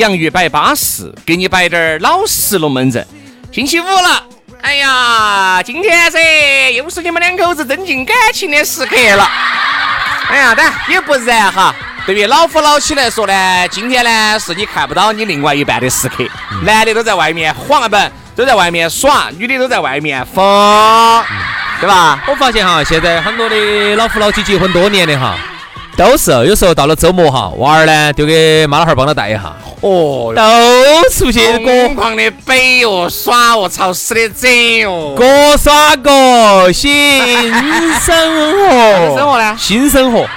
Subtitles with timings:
[0.00, 3.06] 洋芋摆巴适，给你摆点儿老实龙门阵。
[3.52, 4.24] 星期五了，
[4.62, 6.18] 哎呀，今天噻，
[6.74, 9.28] 又是你们两口子增进感情的时刻了。
[10.30, 11.74] 哎呀，但也不然哈。
[12.06, 16.24] 对于老夫老妻来说呢，今天呢是你看不到你另外一半的时刻。
[16.62, 17.96] 男的都在外面晃啊不，
[18.34, 20.42] 都在外面耍；女的都在外面疯，
[21.78, 22.24] 对吧？
[22.26, 25.36] 我发现哈，现在很多的老夫老妻结婚多年的哈。
[25.94, 36.90] 都是，有时候到了周末哈，娃儿呢丢给妈老汉儿帮他带一下，哦，都出去疯狂的北哟耍哦，潮死的整哟，各耍各，新
[38.00, 39.56] 生活，生活呢？
[39.58, 40.28] 新生活，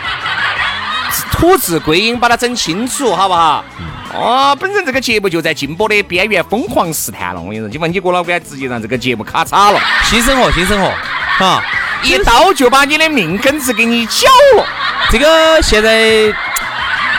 [1.33, 3.65] 土字归音，把它整清楚，好不好？
[4.13, 10.89] 哦，本身这个节目就在禁播的边缘疯狂试探了，我跟你说，今晚你郭老倌直接让这个节目咔嚓了，新生活，新生活，
[11.37, 11.61] 哈，
[12.03, 14.65] 一刀就把你的命根子给你绞了。
[15.11, 16.31] 这个现在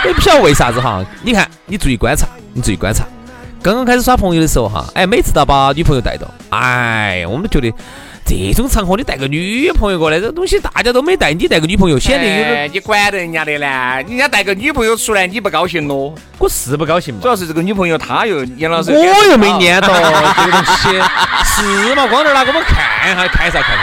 [0.06, 3.04] 也不晓得为啥子哈，你看，你注意观察，你注意观察，
[3.62, 7.72] 刚刚开始耍朋友的时候哈，哎，每次都把女朋友带到，哎，我们觉得
[8.26, 14.02] 这种场合你带个女朋友过来，这东西大家都没带，你带个女朋友显得有点，你管得人家的呢？
[14.06, 16.14] 人家带个女朋友出来，你不高兴咯？
[16.38, 20.88] 我是不高兴嘛，主要是这个女朋友她又杨老师，我又没念到 这个东西，
[21.44, 22.06] 是嘛？
[22.08, 23.76] 光头拿给我们看下，看啥看？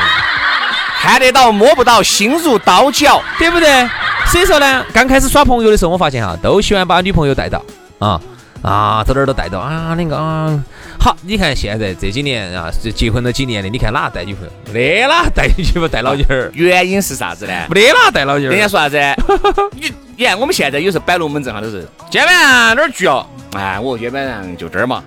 [1.02, 3.90] 看得到摸不到，心如刀绞，对不对？
[4.32, 7.62] 所以说呢，刚开始耍朋友的时候，我发现哈，都喜欢把女朋友带到
[8.00, 8.22] 啊
[8.62, 10.58] 啊，走哪儿都带到啊，那个啊。
[10.98, 14.52] 好，你看现在这几年啊，结婚了几年的，你看哪带女朋友？
[14.72, 16.50] 没哪带女朋友带老妞儿？
[16.56, 17.54] 原因是啥子呢？
[17.70, 18.54] 没得哪带老妞儿？
[18.54, 18.98] 人家说啥子？
[19.76, 23.26] 你你看我们现在有时候摆龙门阵哈，都是今天晚上哪儿聚哦？
[23.54, 25.04] 哎，我今天晚上就这儿嘛。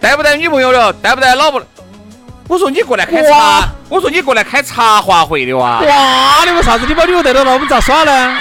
[0.00, 0.92] 带不带女朋友了？
[0.94, 1.62] 带不带老婆？
[2.50, 5.78] 我说你过来开茶，我说你过来开茶话会的哇！
[5.82, 8.36] 哇，你为啥子你把女朋友带到了，我们咋耍呢？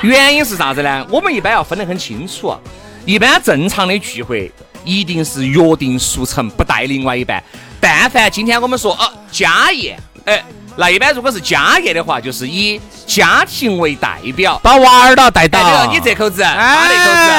[0.00, 1.06] 原因是啥子呢？
[1.10, 2.56] 我们一般要分得很清楚。
[3.04, 4.50] 一般正常的聚会
[4.82, 7.44] 一定是约定俗成，不带另外一半。
[7.78, 10.42] 但凡今天我们说哦家宴，哎，
[10.76, 17.30] 那一般如果是家宴的话，就是以家庭为代表，把娃儿都带到，你这口子，他那口子，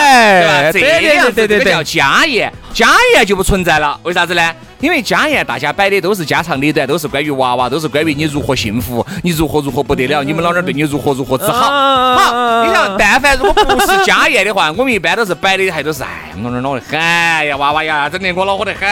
[0.72, 1.02] 对吧？
[1.02, 4.00] 这样子这个叫家宴，家宴就不存在了。
[4.04, 4.54] 为啥子呢？
[4.80, 12.16] 因为家宴大家摆的都是家长里短，都是关于娃娃，都是关于你如何幸福，你如何如何不得了，你们老娘对你如何如何之好。
[12.16, 18.88] 好，你想，但凡如果不是家宴的话，我们一般都是摆的还都是哎，我那恼得很呀，娃娃呀，整得我恼火得很，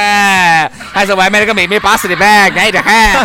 [0.91, 2.91] 还是外面那个妹妹巴适的板，安逸得很，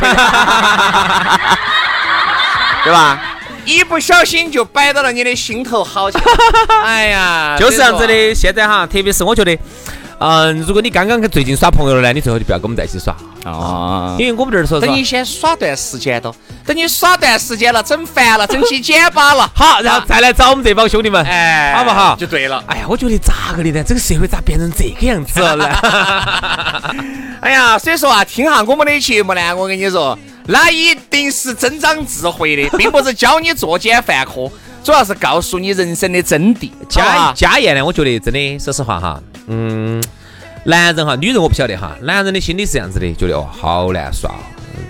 [2.84, 3.20] 对吧？
[3.64, 6.16] 一不小心就摆到了你的心头好去。
[6.84, 8.34] 哎呀，就是这样子的。
[8.34, 9.58] 现在哈，特别是我觉得。
[10.22, 13.12] 嗯，如果你刚刚最近耍朋友了呢，你最好就不要跟我们在一起耍
[13.44, 16.32] 啊，因为我们这儿说，等你先耍段时间都，
[16.64, 22.14] 等你耍段时间了，整烦了，整起茧巴了， 好，然后再来找我们这帮兄弟们，哎，好不好？
[22.14, 22.62] 就对了。
[22.69, 23.82] 哎呀，我觉得咋个的呢？
[23.82, 25.66] 这个社会咋变成这个样子了呢？
[27.42, 30.16] 哎呀，所以说啊，听下我们的节目呢，我跟你说，
[30.46, 34.48] 那一定是增长智慧的，并不是教你作奸犯科，
[34.84, 36.70] 主要是告诉你人生的真谛。
[36.88, 39.20] 家家宴呢，我觉得真的，说实话哈。
[39.52, 40.02] 嗯，
[40.64, 41.94] 男人哈，女人我不晓得哈。
[42.02, 44.31] 男人的心理是这样子的，觉得哦好难耍，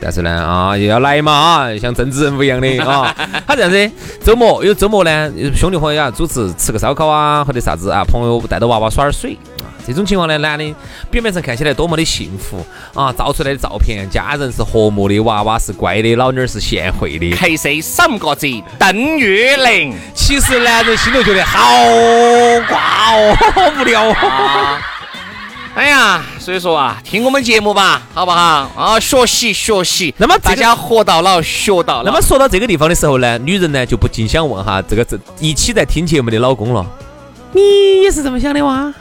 [0.01, 3.13] 但是呢，啊，又要来嘛啊，像政治人物一样的啊。
[3.45, 3.91] 他这样子，
[4.23, 9.37] 周末有周末呢，兄弟伙也要组织吃个烧烤啊，或者啥子啊，朋友带着娃娃耍点水。
[9.87, 10.75] 这种情况呢，男的
[11.11, 12.65] 表面上看起来多么的幸福
[12.95, 17.35] 啊，照出来的照片，家人是和睦的，娃娃是乖的，老妞儿是贤惠的。
[17.37, 18.47] 黑色三个字，
[18.79, 19.95] 邓玉玲。
[20.15, 21.59] 其实男人心头觉得好
[22.69, 24.79] 瓜哦，好 无聊哦。
[25.75, 28.71] 哎呀，所以说啊，听我们节目吧，好不好？
[28.77, 30.15] 啊，学习学习。
[30.19, 32.05] 那么大家活到老，学到老。
[32.05, 36.87] 那么说到这个地方的时候呢，女人呢就不禁想问哈，这个这一起在听节目的老公了，
[37.53, 38.93] 你也是这么想的哇？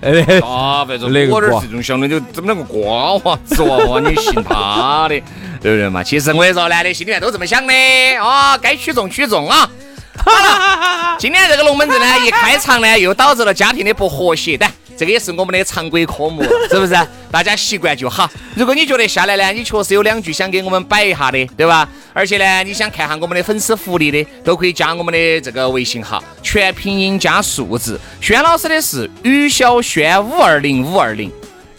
[0.00, 5.18] 呃，啊，反正我这儿这种想的就怎么那个瓜娃子娃娃，你信他的，
[5.62, 6.02] 对不对嘛？
[6.02, 7.72] 其实我跟你说，男的心里面都这么想的
[8.20, 9.68] 啊，该取重取重啊。
[10.18, 16.96] 好了，今天这个龙门阵呢，一开场呢，又导致了家庭的不和谐，但这个也是我们的常规科目， 是不是？
[17.30, 18.30] 大家习惯就好。
[18.54, 21.86] 如果你觉得下来呢，你确实有两句想给我们摆一下的，对吧？
[22.14, 28.00] 而且呢，你想看下我们的粉丝福利的，都可以加我们的这个微信号，全拼音加数字。
[28.20, 31.30] 轩老师的是于小轩五二零五二零，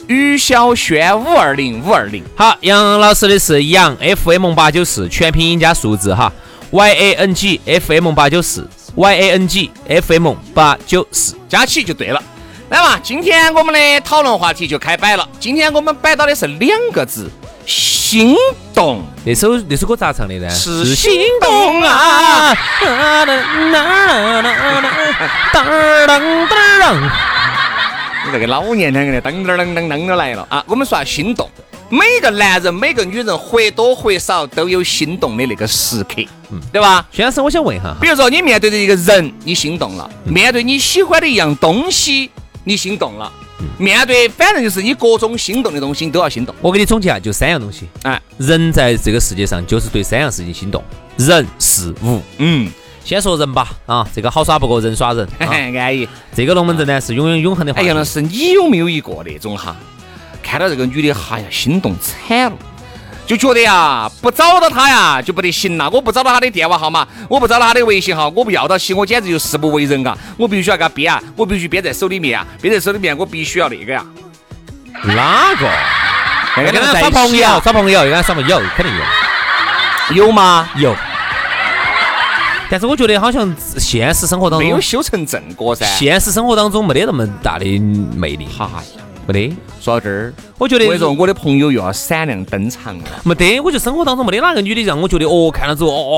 [0.08, 2.24] 于小轩五二零五二零。
[2.36, 6.32] 好，杨老师的是杨 FM 八九四，全拼音加数字哈
[6.70, 12.22] ，Y A N G F M 八九四，Y A N G F M 八九四，加起就对了。
[12.70, 15.26] 来嘛，今天我们的讨论话题就开摆了。
[15.40, 17.32] 今天我们摆到的是两个字：
[17.66, 18.36] 心
[18.74, 19.02] 动。
[19.24, 20.50] 那首那首歌咋唱的呢？
[20.50, 22.54] 是心动啊！
[28.26, 30.62] 你这个老年两个的噔噔噔噔噔就来了啊！
[30.68, 31.50] 我们说下心动。
[31.90, 36.22] 每个男人、每个女人或多或少都有心动的那个时刻，
[36.52, 37.06] 嗯，对吧？
[37.14, 42.30] 薛老师，我想问一下，比如说你面对着一个人，你心动了；面对你喜欢的一样东西，
[42.68, 43.32] 你心动了；
[43.80, 46.54] 面对反正就是你各种心动的东西，你都要心动。
[46.62, 47.88] 我给你总结下，就三样东西。
[48.04, 50.84] 哎，人在这个世界上就是对三样事情心动：
[51.16, 52.22] 人、事、物。
[52.40, 52.70] 嗯，
[53.06, 53.72] 先说人吧。
[53.86, 56.06] 啊，这个好耍不过人耍人， 安逸。
[56.36, 57.72] 这个龙门阵呢是永远永恒的。
[57.72, 59.74] 哎，杨老师，你有没有一个那种哈？
[60.44, 62.58] 看到这个女的，哈呀，心动惨了，
[63.28, 65.90] 就觉得呀，不找到他呀就不得行了。
[65.90, 70.18] 我不找到他的电话号码，我不找到他的微信号，我不要到起，我简直就誓不为人啊！
[70.38, 74.02] 我必须要给他编啊，我必须编在手里面啊，编在手里面，我必须要那个呀。
[75.04, 75.70] 哪个？
[76.72, 80.26] 跟他耍朋友，耍朋友，跟他耍朋友，肯定有。
[80.26, 80.70] 有吗？
[80.78, 80.96] 有。
[82.70, 85.86] 但是我觉得好像现实生活当中没有修成正果噻。
[85.86, 87.66] 现实生活当中没得那么大的
[88.16, 88.48] 魅力。
[88.58, 88.72] 哈。
[89.28, 93.04] 没得，说到这儿，我觉得我说我的朋友又要闪亮登场了。
[93.24, 96.18] 没得，我就生活当中没得哪个女的让我觉得哦，看了之后哦哦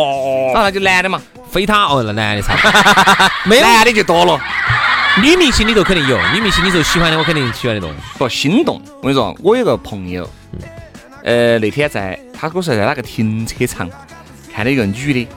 [0.50, 1.20] 哦，那就男的嘛，
[1.50, 2.56] 非他哦，那男的差，
[3.50, 4.40] 没男的就多了。
[5.24, 7.90] 女明星里头肯定有，女明星里头喜欢的我肯定喜欢的多。
[8.20, 10.30] 不心动，我跟你说，我有个朋友，
[11.24, 13.90] 呃，那天在他跟我说在哪个停车场
[14.54, 15.28] 看到一个女的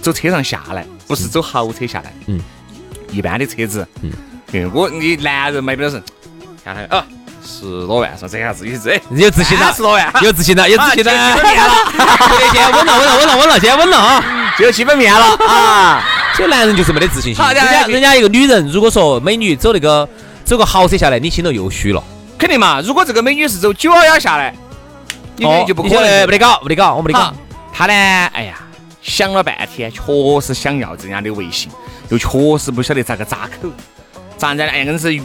[0.00, 2.40] 走车上下来，不是走豪车下来，嗯，
[3.10, 3.86] 一般的车子，
[4.52, 6.00] 嗯，我你男人买不了人。
[6.66, 7.06] 看看啊，
[7.46, 11.74] 十多万，说这下自己自有自信了，十多万，有自信了，有自信了，基本面了，
[12.50, 16.04] 今天稳了，稳了，稳了，稳了，今天稳了啊，就有基本面了啊。
[16.34, 17.44] 这男人就是没得自信心。
[17.44, 20.08] 人家人家一个女人，如果说美女走那个
[20.44, 22.02] 走个豪车下来，你心头又虚了。
[22.36, 24.52] 肯定嘛，如果这个美女是走九幺幺下来，
[25.36, 27.32] 你就不可能，不得搞，不得搞，我不得搞。
[27.72, 27.92] 他呢，
[28.32, 28.58] 哎呀，
[29.00, 30.02] 想了半天，确
[30.40, 31.70] 实想要这样的微信，
[32.08, 33.68] 又确实不晓得咋个扎口，
[34.36, 35.22] 咋在那，硬是。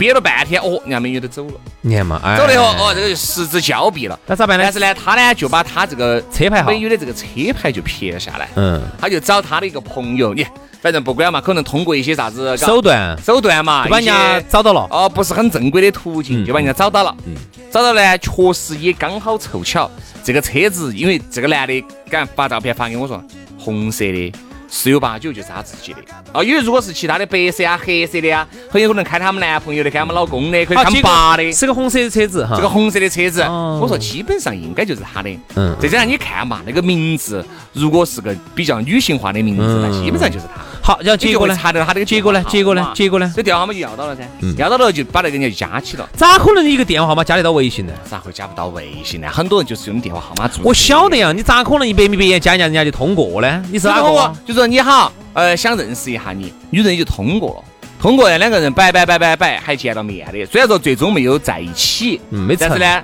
[0.00, 1.52] 憋了半天，哦，人家美女都走了，
[1.82, 4.18] 你看嘛，走了以后，哦，这个就失之交臂了。
[4.26, 4.64] 那咋办呢？
[4.64, 8.48] 但是呢，他呢就把他这个车牌号、美女的这个车牌就撇了下来。
[8.54, 10.46] 嗯，他就找他的一个朋友，你
[10.80, 14.88] 反正不管嘛，可能通过一些啥子手段手段嘛，就把人家找到了。
[14.90, 17.14] 哦，不是很正规的途径，就把人家找到了。
[17.26, 17.34] 嗯，
[17.70, 19.90] 找到呢，确实也刚好凑巧，
[20.24, 23.22] 这个车子，因为这个男的敢发照片发给我说，
[23.58, 24.32] 红色的。
[24.70, 25.98] 十有八九就是他自己的
[26.32, 31.52] 啊，因为如果是其他的白色啊、黑色的啊，很有可能开他们男朋友的、开他们老公的、可以他们爸的。
[31.52, 35.30] 是个红色的车子哈，这个红色的车子，我说基本上应该就是他的。
[35.56, 40.62] 嗯，再加上你看嘛，那个名字如果是个比较女性化的名字，那基本上就是他。
[40.90, 41.56] 好，然后结果呢？
[41.56, 42.44] 查到他这个结果呢？
[42.48, 42.90] 结果呢？
[42.92, 43.32] 结果呢？
[43.36, 44.22] 这电话号码就要到了噻，
[44.56, 46.08] 要到了就把那个人家就加起了。
[46.16, 47.92] 咋可能一个电话号码加得到微信呢？
[48.10, 49.28] 咋会加不到微信呢？
[49.30, 50.64] 很多人就是用电话号码做。
[50.64, 53.64] 我晓得呀，你咋可能一百米白加人家人家就通过呢？
[53.70, 54.34] 你是哪个？
[54.44, 55.12] 就说你好。
[55.32, 60.44] 呃，想认识一下你，女人也就通过了，通过呢，两个人摆摆摆摆摆，还见了面的。
[60.46, 63.02] 虽然说最终没有在一起，嗯，没但是呢，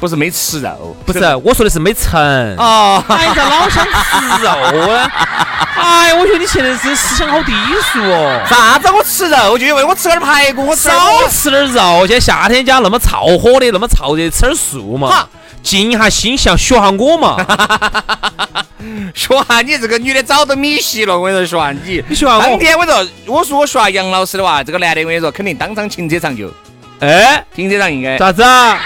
[0.00, 2.20] 不是没吃肉，不是，我说的是没成。
[2.56, 5.10] 哦，哎，咋老想吃肉呢？
[5.80, 7.52] 哎，我觉得你现在是思想好低
[7.92, 8.42] 俗哦。
[8.48, 8.88] 啥子？
[8.90, 10.90] 我吃肉就因为我吃点排骨，我少
[11.28, 12.06] 吃点肉。
[12.06, 15.28] 现在夏天家那么燥火的，那么燥热，吃点素嘛哈，
[15.62, 17.36] 静一下心，想学下我嘛。
[19.14, 22.04] 学下你这个女的早都米稀了，我跟你说，你。
[22.08, 26.52] 你学下我当天我说，我说我学下杨老师的话，这个男的我跟你说，肯定当场停车场就，
[27.00, 28.78] 哎，停车场应该咋子啊？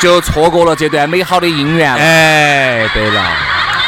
[0.00, 1.98] 就错过了这段美好的姻缘了。
[1.98, 3.36] 哎，对了，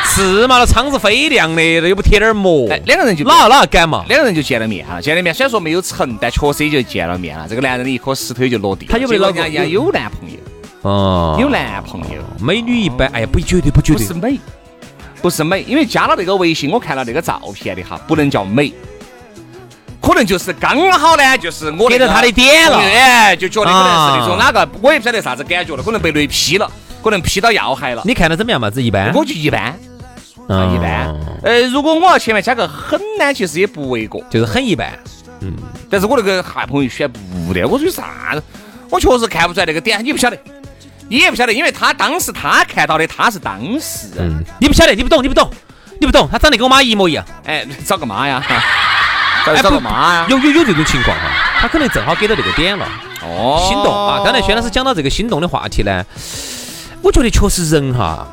[0.05, 0.59] 是嘛？
[0.59, 4.05] 那窗子飞亮的，那又不贴点膜，哎，两个人就哪哪敢嘛？
[4.09, 7.47] 两个人就见了面了，见了面虽然说没有成，但确实也就见了面了。
[7.49, 8.87] 这个男人的一颗石头就落地。
[8.87, 10.37] 他有没有老公人家有男朋友？
[10.83, 14.39] 哦，有男朋友，美女一般，哎呀，不绝对不绝对不是，美，
[15.21, 18.73] 不是美，因为加了那个微信，我看了那个照片的哈，不能叫美，
[20.09, 26.71] 可能就是刚好呢，就是我那个给到他的点了哎，就觉得可能是那种啊哪个，我也不晓得啥子感觉了，可能被雷劈了，
[27.05, 28.01] 可能劈到要害了。
[28.07, 28.71] 你看的怎么样嘛？
[28.71, 29.77] 这一般，我就一般，啊
[30.49, 31.15] 嗯一般。
[31.43, 34.25] 呃，如果我要前面加个很呢，其实也不为过。
[34.31, 34.99] 就是很一般。
[35.41, 35.53] 嗯
[35.91, 38.43] 但是我那个哈朋友选不的，我说有啥子？
[38.89, 40.39] 我确实看不出来那个点，你不晓得，
[41.11, 45.51] 你也不晓得，因为他当时他看到的他是当事人，嗯，你不晓得，你不懂，你不懂，
[46.01, 47.23] 你不懂，他长得跟我妈一模一样。
[47.45, 48.43] 哎，找个妈呀，
[49.57, 51.29] 找找个妈呀，有有有这种情况哈，
[51.61, 52.87] 他可能正好给到这个点了，
[53.23, 54.23] 哦心动啊。
[54.25, 56.05] 刚才薛老师讲到这个心动的话题呢，
[57.03, 58.27] 我觉得确实人哈，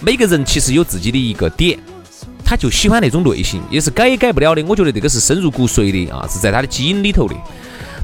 [0.00, 1.78] 每个人其实有自己的一个点，
[2.44, 4.62] 他就喜欢那种类型，也是改也改不了的。
[4.64, 7.34] 我觉得这个是深入骨髓的啊，是在他的基因里头的。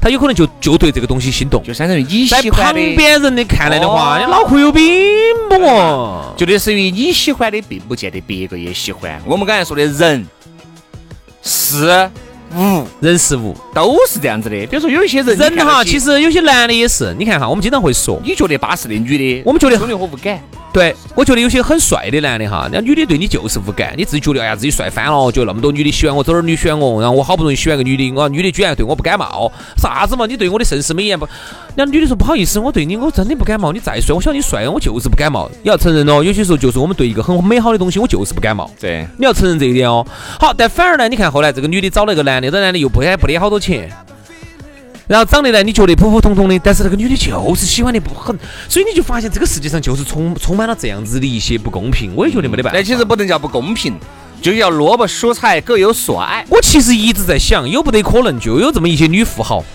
[0.01, 4.83] 他有可能就就对这个东西心动，就相当于你在旁喜欢的，边人的看来的话，哦你脑壳有病
[5.49, 6.33] 不哦？
[6.35, 9.17] 就类似于你喜欢的，并不见得别个也喜欢。
[9.25, 10.27] 我们刚才说的人、
[11.73, 12.11] 是、
[12.55, 14.55] 物人事物，都是这样子的。
[14.67, 20.39] 比如说有一些人，人哈，其实实有些男的也是，你看哈，我们经常会说，你觉得巴适的女的，我们觉得兄弟伙不敢。
[20.73, 30.25] 对，我觉得有些很帅的男的哈，那女的对你就是无感，你自己觉得哎呀自己帅翻了，觉得那么多女的喜欢我，这儿女喜欢我，然后我好不容易喜欢个女的，我女的居然对我不感冒，啥子嘛？
[30.25, 31.27] 你对我的盛世美颜不？
[31.75, 35.47] 那女的说不好意思，我对你我真的不感冒，你再帅，我晓得你帅，我就是不感冒。
[35.61, 38.67] 你要承认哦，有些时候就是我们对一个很美好的东西，我就是不感冒。
[38.79, 40.03] 对，你要承认这一点哦。
[40.39, 43.89] 好，但反而呢，你看后来这个女的找了一个男的，这男的又不还不得好多钱，
[45.07, 48.37] 然后长得呢你觉得普普通通的，但是那个女的就是喜欢的不很，
[48.69, 52.13] 所以你就发现这个世界上就是充充满了这样子的一些不公平。
[52.15, 52.77] 我也觉得没得办法。
[52.77, 53.95] 但其实不能叫不公平，
[54.41, 56.45] 就叫萝卜蔬菜各有所爱。
[56.49, 59.65] 我其实一直在想，有不得可能就有这么一些女富豪，她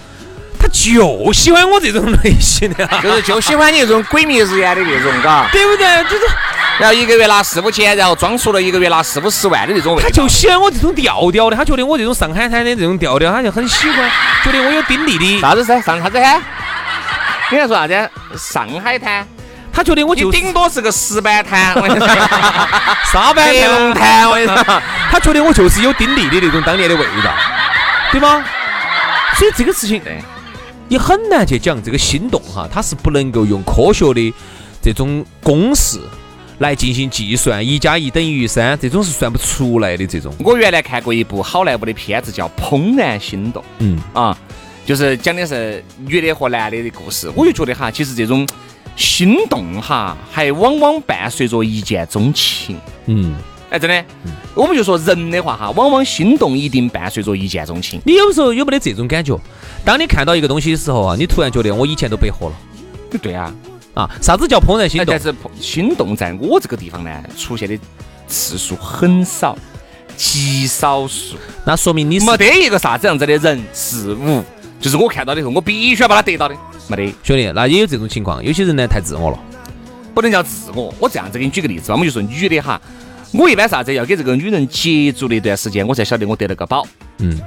[0.70, 5.48] 就喜欢我这种类型的啊， 就是就喜欢你这种鬼迷日眼的那种，嘎。
[5.52, 5.86] 对不对？
[6.04, 6.22] 就是
[6.78, 10.08] 然后一个月拿四五千，然后装出了一个月拿四五十万的那种味道。
[10.08, 14.10] 她就喜欢我这种调调的，他觉得我这种上海滩的这种调调，他就很喜欢，
[14.44, 15.64] 觉得我有丁力的，啥子？
[15.64, 15.80] 噻？
[15.80, 16.20] 上啥子？
[16.20, 16.40] 哈？
[17.50, 18.10] 你还说啥子？
[18.36, 19.26] 上海滩，
[19.72, 22.08] 他觉得我就顶多是个石板滩，我跟你说，
[23.12, 23.44] 沙板
[23.94, 24.82] 滩，我跟你说。
[25.10, 27.32] 他觉得我就是有丁力的那种当年的味道，
[28.12, 28.44] 对吗？
[29.36, 30.20] 所以这个事情对，
[30.88, 34.34] 也很难去讲这个心动哈，它是不能够用科学的
[34.82, 36.00] 这种公式
[36.58, 40.06] 来进行计算，一加一等于三，这种是算不出来的。
[40.06, 44.36] 这种，我原来看过一部好莱坞的片子，叫《怦然心动》嗯，啊，
[44.84, 47.30] 就是讲的是女的和男的的故事。
[47.36, 48.48] 我就觉得哈，其实这种
[48.96, 52.76] 心动哈，还往往伴随着一见钟情。
[53.06, 53.36] 嗯，
[53.70, 54.04] 哎，真的，
[54.54, 58.00] 我们就说人的话哈，往往心动一定伴随着一见钟情。
[58.04, 59.38] 你有时候有没得这种感觉？
[59.84, 62.54] 当你看到一个东西的时候啊，你突然觉得我以前都白活了
[63.22, 63.52] 对啊，
[63.94, 64.10] 啊！
[64.20, 65.34] 啥子叫怦然心动哎但？
[65.34, 67.78] 是心动在我这个地方呢，出现的
[68.26, 69.56] 次数很少，
[70.16, 71.36] 极少数。
[71.64, 74.42] 那说明你是没得一个啥子样子的人事物，
[74.80, 76.54] 就是我看到的时候，我必须要把它得到的，
[76.86, 78.42] 没得，兄弟，那也有这种情况。
[78.44, 79.38] 有些人呢太自我了，
[80.14, 80.92] 不能叫自我。
[80.98, 82.80] 我这样子给你举个例子吧，我们就说女的哈，
[83.32, 86.86] 我一般啥子要给这个女人接触的一段时间，我才晓得我得了个宝，
[87.18, 87.38] 嗯，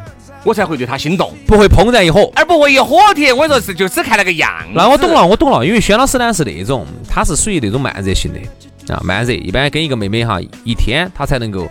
[0.44, 2.32] 我才会对她心动，不会怦然一火。
[2.36, 3.34] 而不会一火铁。
[3.34, 4.52] 我说是就只看那个样。
[4.74, 11.68] 那我懂了，我懂了，因为轩老师呢是那种，他是属于那种慢热型的啊，慢热，一般跟一个妹妹哈一天，他才能够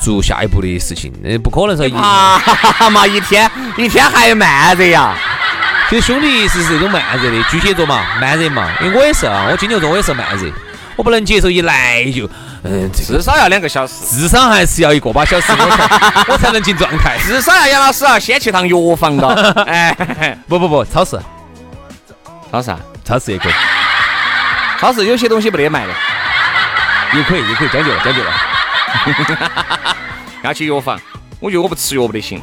[0.00, 1.92] 做下一步的事情，那不可能说一。
[1.96, 5.16] 啊嘛，一天一天还慢热呀。
[5.88, 10.50] 其实兄弟是这种慢热的，巨蟹座嘛，慢热嘛，因为我也是啊，我金牛座我也是慢热，
[10.96, 12.28] 我不能接受一来就，
[12.68, 17.16] 嗯，这个至少要两个小时，至少还是要一个把小时我才 我才能进状态。
[17.24, 19.28] 至少要杨老师啊，先去趟药房的。
[19.66, 21.18] 哎，不不不，超市
[22.50, 23.52] 超市啊，超市也可以，
[24.80, 25.92] 超市有些东西不得卖的，
[27.14, 28.32] 也可以也可以，将就了将就了。
[30.42, 30.98] 要去药房。
[31.38, 32.40] 我觉得我不吃药不得行。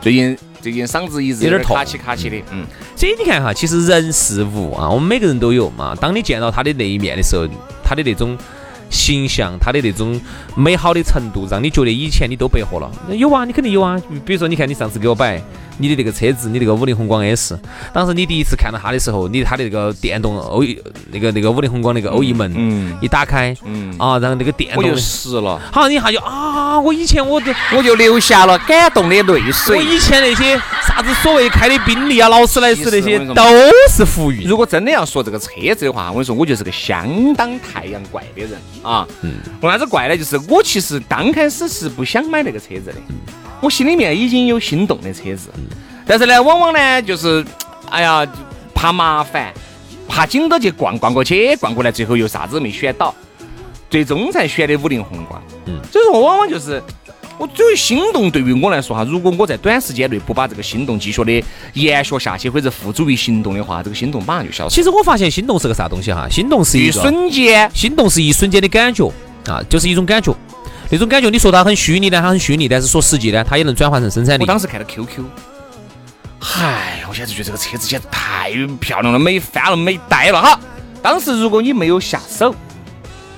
[0.00, 2.64] 最近最近嗓子一直有点痛卡起卡起的，嗯，
[2.96, 5.94] 所以你看哈，其实人事物啊，我们每个人都有嘛。
[6.00, 7.46] 当你见到他的那一面的时候，
[7.84, 8.36] 他的那种
[8.92, 10.20] 形象，他的那种
[10.54, 12.88] 美好的程度，让你觉得以前你都白活了。
[13.16, 14.00] 有啊，你肯定有啊。
[14.24, 15.42] 比如说，你看你上次给我摆
[15.78, 17.58] 你的那个车子，你那个五菱宏光 S，
[17.92, 20.62] 当时你第一次看到它的时候，你它的那个电动欧
[21.10, 27.52] 那个那个五菱宏光那个欧翼门，嗯一打开，嗯啊，然后那个电我就湿了，好，你一下就啊，我以前我就。
[27.74, 29.84] 我就流下了感动的泪水我水。
[29.84, 33.42] 以前那些啥子所谓开的宾利啊、劳斯莱斯那些都
[33.90, 34.46] 是浮云。
[34.46, 38.52] 如果真的要说这个车子的话，我跟你说，我就是个相当太阳怪的人
[38.82, 39.06] 啊。
[39.22, 39.36] 嗯。
[39.62, 40.16] 为啥子怪呢？
[40.16, 42.96] 就是我其实刚开始是不想买那个车子的，
[43.60, 45.50] 我心里面已经有心动的车子，
[46.06, 47.44] 但是呢，往往呢就是，
[47.88, 48.26] 哎呀，
[48.74, 49.52] 怕麻烦，
[50.06, 53.14] 怕紧到去逛逛过去，逛过来，最后又啥子没选到，
[53.92, 55.40] 最终才选的五菱宏光。
[55.66, 55.78] 嗯。
[55.92, 56.82] 所以说，往往就是。
[57.38, 64.76] 我作为心动，对于我来说哈，如果我在短时间内不把这个心动继续的延续下去，或者付诸于行动的话，这个心动马上就消失。
[64.76, 66.28] 其实我发现心动是个啥东西哈？
[66.30, 69.10] 心动是一一瞬间，心动是一瞬间的感觉
[69.46, 70.32] 啊，就是一种感觉。
[70.90, 74.46] 那种感觉，你说它很虚拟呢，它很虚拟，但是说实际呢，它也能转换成生产力我。
[74.46, 75.24] 当时看到 QQ，
[76.38, 80.60] 嗨，我现在觉得这个车子简直太漂亮了，美翻了，美呆了哈。
[81.02, 82.54] 当时如果你没有下手，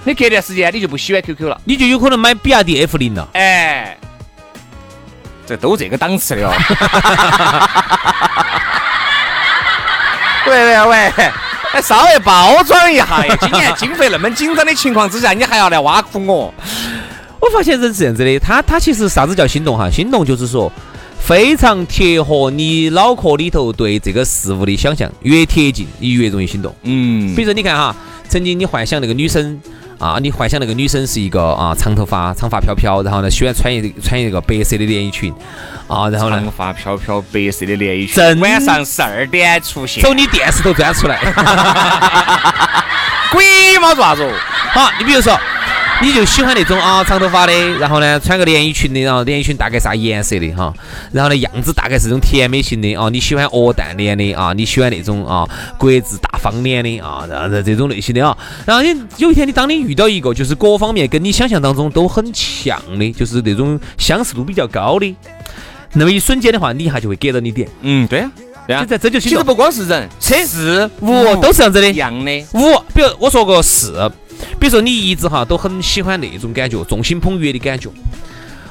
[0.05, 3.27] 你隔段时间你就不喜欢 QQ 了，你就有可能买比亚迪 F 零了。
[3.33, 3.97] 哎，
[5.47, 6.53] 这都这个档次的哦。
[10.47, 10.97] 喂 喂喂，
[11.73, 13.37] 哎，稍微包装一下呀！
[13.41, 16.53] 今年经费那么紧张的情况之下，你还要来挖苦我？
[17.41, 19.91] 我发现人是这样子的，他他其实啥子叫心动哈？
[19.91, 20.71] 心动就是说
[21.19, 26.75] 非常贴合你脑壳里头对这个事物的想象，越贴近你越容易心动。
[26.83, 27.97] 嗯比如说你看哈，
[28.29, 29.61] 曾经你幻想那个女生
[30.05, 35.33] 啊，你幻想那个女生是一个啊长头发、长发飘飘，然后呢喜欢穿一穿一个白色的连衣裙
[35.89, 41.19] 啊，然后呢长发飘飘，白色的连衣裙，真晚上十二点出现，从你电视头钻出来。
[43.33, 44.31] 鬼嘛做啥子哦？
[44.75, 45.33] 好，你比如说，
[46.03, 50.73] 你就喜欢那种啊长头发的，然后呢穿个连衣裙的，然后连衣裙大概啥颜色的哈，
[51.13, 55.49] 然后呢样子大概是这种甜美型的啊，你喜欢鹅蛋脸的啊，你喜欢那种啊
[55.79, 58.37] 国字大方脸的啊，然后这种类型的啊，
[58.67, 65.15] 然后你有一天你当你遇到一个就是各方面跟你想象当中都很像的，就是那种相似度比较高的，
[65.93, 68.31] 那么一瞬间的话，你一下就会给到你点，嗯，对呀、
[68.67, 69.21] 对呀、就在这就。
[69.21, 72.47] 其实不光是人，车事物都是这样子的一，样的。
[72.53, 73.93] 五，比如我说个是，
[74.59, 77.89] 比如说你一直哈都很喜欢那种感觉，众星捧月的感觉。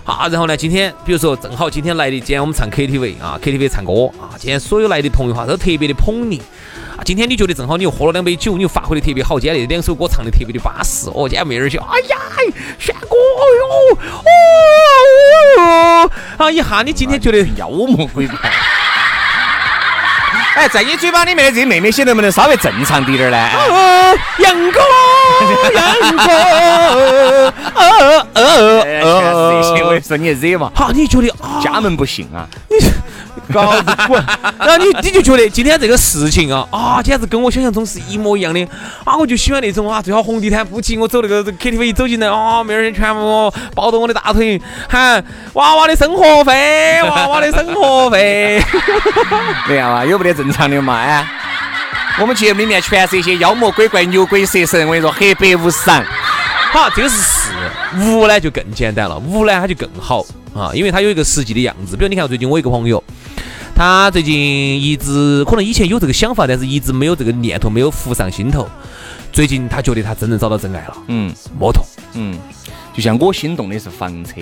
[0.05, 6.41] 好，然后呢，今天比如说正好今天来的，今天我们唱 KTV 啊，KTV 唱歌啊，今天所有来的朋友哈都特别的捧你
[6.97, 6.99] 啊。
[7.05, 11.29] 今天你觉得正好你又喝了两杯酒，你又发挥的特别好，今天那两首歌唱的特别的巴适哦。
[11.29, 12.17] 今天妹儿就哎呀，
[12.77, 13.97] 轩哥，哎呦，
[15.63, 18.37] 哦，啊一下你今天觉得妖魔鬼怪。
[20.55, 23.37] 哎，在你嘴巴里面的这些妹妹些能不能稍微正常滴点儿呢？
[23.69, 24.79] 哦，杨哥，
[25.73, 27.81] 杨哥， 我
[28.33, 32.47] 跟呃你，说你惹嘛，好，你觉得啊，家门不幸啊。
[33.51, 34.23] 搞不滚，
[34.59, 38.67] 然后你你就觉得今天这个事情啊啊，简直跟我想象中是一模一样的
[39.03, 39.17] 啊！
[39.17, 48.61] 我就喜欢那种啊，最好红地毯铺起，我走那个 KTV 一走进来啊，妹儿全部抱着我的大腿，喊娃娃的生活费，娃娃的生活费。
[49.67, 50.97] 没有啊，有没得正常的嘛？
[50.97, 51.25] 哎，
[52.19, 56.03] 我们节目里面全是一些妖魔鬼怪、牛鬼蛇神，我跟你说，黑白无常。
[56.73, 57.49] 好， 这个是四。
[58.01, 61.95] 五呢就更简单了，五呢它就更好啊，因为它有一个实际的样子。
[61.95, 63.01] 比如你看最近我一个朋友，
[63.75, 68.67] 他最近一直可能以前有这个想法，但是一直没有这个念头，没有浮上心头。
[69.31, 71.85] 最近他觉得他真正找到真爱了，嗯摩托。
[72.13, 72.37] 嗯，
[72.93, 74.41] 就像我心动的是房车，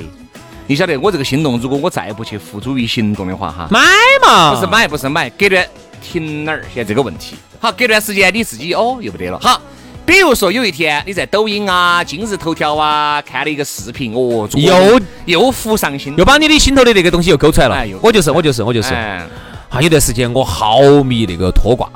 [0.68, 3.80] 你晓得我这个心动，如果我再不去付诸于行动的话，哈，买
[4.26, 5.66] 嘛，不是买，不是买，隔段
[6.02, 6.64] 停哪儿？
[6.74, 7.36] 现在这个问题。
[7.60, 9.40] 好，隔段时间你自己哦又不得了。
[9.40, 9.62] 好，
[10.06, 17.76] 比如说有一天你在抖音啊、今日头条啊看了一个视频，哦，又又浮上心又把你的心头的那个东西又勾出来了。
[17.76, 18.94] 哎又我就是，我就是，我就是。
[18.94, 19.26] 哎
[19.70, 21.90] 啊，有段时间我好迷那个拖挂，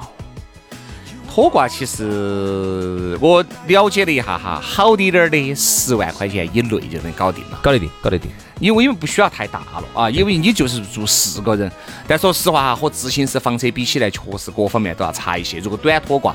[1.30, 8.32] 拖挂其实我了解了一下哈，好滴点儿的十万块钱以内就能搞定了，搞得定，搞得定。
[8.62, 11.70] 因为因为不需要太大了啊，因为你就是住四个人。
[12.08, 15.58] 但说实话哈，和自行式房车比起来，确实各方面都要差一些。
[15.60, 16.34] 如果短拖挂，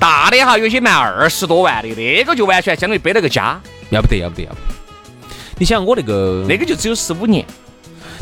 [0.00, 3.60] 大的哈有些卖二十多万的，那个就完全相当于背了个家，
[3.90, 4.62] 要不得，要不得，要不得。
[5.58, 7.44] 你想我那个，那个就只有十五年，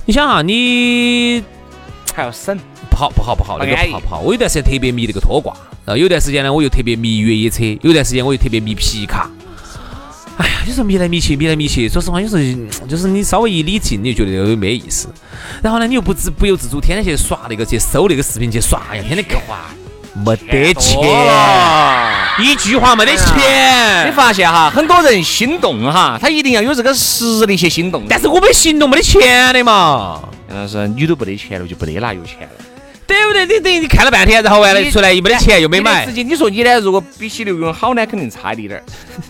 [0.05, 1.43] 你想啊，你
[2.15, 2.59] 还要省。
[2.91, 4.19] 不好不好不好，那个不好不好。
[4.19, 9.31] 我有段时间特别迷那个拖挂，然后有段时间呢，我又特别迷越野车，有段时间我又特别迷皮卡。
[10.37, 11.89] 哎呀，有时候迷来迷去，迷来迷去。
[11.89, 15.09] 说实话，有时候嗯就是你稍微一理性，你就觉得有没意思。
[15.63, 19.41] 然后呢，你又不自不由自主，天天去刷那个，去搜那个视频去刷，哎呀，天天看，
[20.25, 21.01] 没得钱，
[22.39, 24.11] 一句话没得钱你。
[24.13, 28.05] 发现哈，很多人心动哈，他一定要有这个实力去心动。
[28.09, 32.65] 但是我们行动，没得钱的嘛，那是你都没得钱了，就不得哪有钱了。
[33.07, 33.47] 对不对？
[33.47, 36.79] 你等于你看了半天，然后完了出来又没得钱，又没买直，接你说你呢？
[36.81, 38.83] 如果比起刘勇好呢，肯定差一点儿，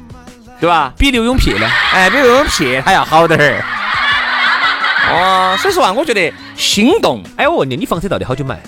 [0.60, 0.92] 对吧？
[0.98, 1.68] 比刘永屁呢？
[1.92, 3.64] 哎，比刘勇撇他要好点儿。
[5.10, 8.58] 哦，所以说啊，我觉得心动哎，我问你，你房车到底好久买？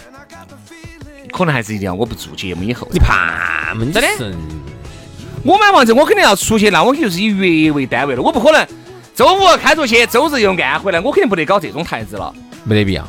[1.41, 2.87] 可能还是一定要我不做节目以后。
[2.93, 3.85] 你怕嘛？
[3.93, 4.37] 真的
[5.43, 8.67] 我买房子，我肯定要出去，那我肯定就是以月为单位了，我不可能
[9.15, 13.09] 周五开出去，周日又按回来，我肯定不得搞这种台子了，没得必要。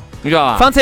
[0.60, 0.80] 房车，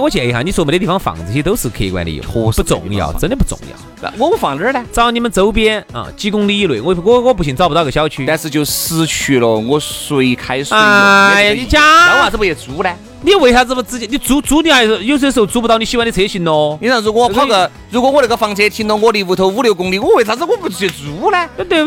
[0.00, 3.76] 我建议哈，你说没得地方放，这些都是客观的理由，不重要，真的不重要。
[4.02, 4.84] 那我们放哪儿呢？
[4.92, 8.26] 找你们周边啊几公里以内，我我我不信找不到个小区。
[8.26, 10.86] 但是就失去了我随开随用。
[10.86, 12.90] 哎呀，你讲，那为啥子不去租呢？
[13.24, 16.76] 你为啥子不直接你租租你还是有些时候租不到你喜欢的车型咯？
[16.82, 21.48] 你说如果我跑个，如果我那个房车停到我离屋头五六公里，我为啥子我不去租呢？
[21.56, 21.84] 对对，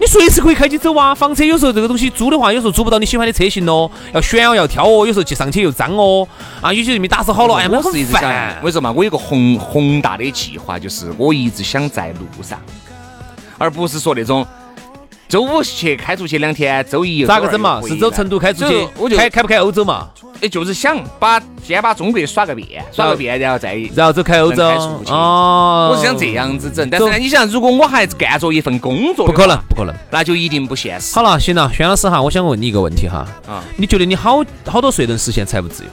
[0.00, 1.14] 你随时可以开起走啊。
[1.14, 6.26] 房车有时候这个东西租的话，有时候租不到你喜欢的车型咯，要选哦，要挑哦，有时候去上去又脏哦。
[6.60, 8.62] 啊，有些人没打扫好了，哎，我是一直想，我。
[8.62, 12.58] 跟你说嘛，我有个宏宏大的计划，就是我一直想在路上，
[13.58, 14.46] 而不是说那种
[15.28, 17.82] 周五去开出去两天，周一又咋个整嘛？
[17.86, 20.08] 是走成都开出去开开不开欧洲嘛？
[20.40, 24.64] 哎，就是想把先把中国耍个遍，耍个遍，然后再然后走开欧洲
[25.08, 25.90] 哦。
[25.92, 26.88] 我是想这样子整。
[26.88, 29.94] 但是呢，你想，如果我还干着一份工作，不可能，，不可能。
[30.10, 31.14] 那就一定不现实。
[31.14, 35.90] 好了，行了，轩老师哈，我想问你一个问题哈，啊，你觉得你好好多岁能实现财务自由？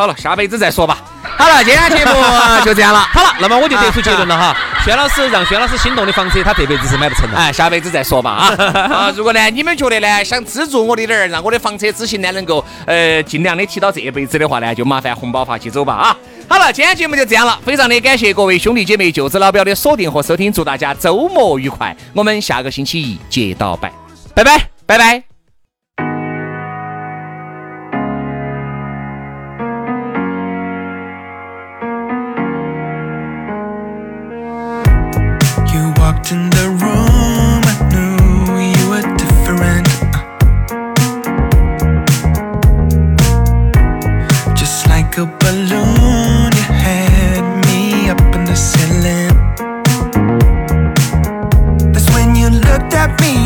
[0.00, 0.96] 好了，下辈子再说吧。
[1.36, 2.12] 好了，今天节目
[2.64, 3.00] 就这样了。
[3.12, 4.56] 好了，那么我就得出结论了哈。
[4.82, 7.36] 轩老师让轩老师心动的房车，他这辈子是买不成的。
[7.36, 8.48] 哎，下辈子再说吧啊！
[8.90, 16.16] 啊，如果呢你们觉得呢想资助我的点儿，让我的房车之行呢能够呃尽量的提到这辈子的话呢，就麻烦红包发起走吧啊！
[16.48, 23.92] 好了，今天节目就这样了，非常的感谢各位兄弟姐妹、舅子老表的锁定和收听，祝大家周末愉快，我们下个星期一接到拜，
[24.34, 24.62] 拜拜。
[24.86, 25.29] 拜拜。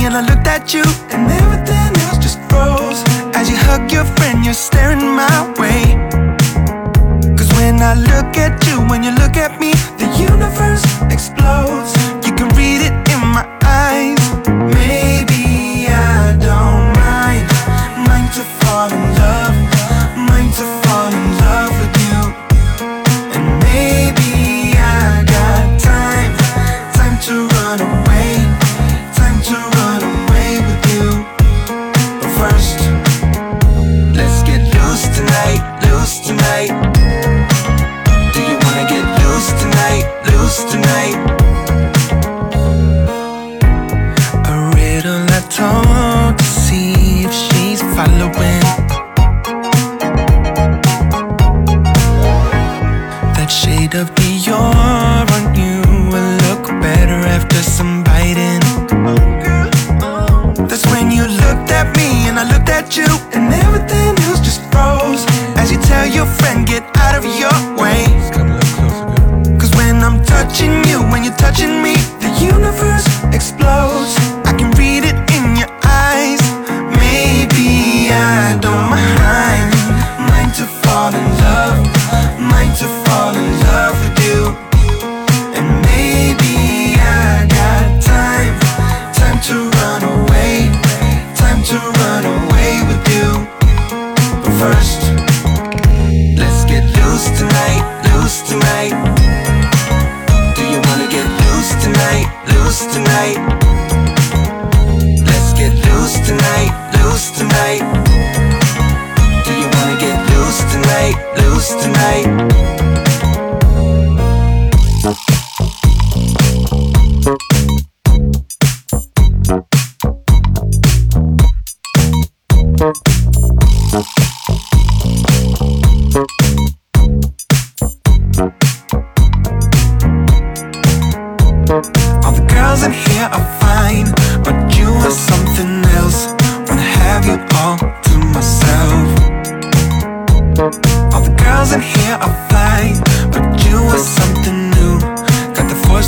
[0.05, 3.03] And I looked at you, and everything else just froze.
[3.35, 5.97] As you hug your friend, you're staring my way.
[7.37, 8.64] Cause when I look at you,
[47.95, 48.84] following.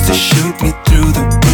[0.07, 1.45] To shoot me through the